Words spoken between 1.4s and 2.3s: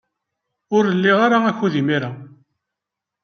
akud imir-a.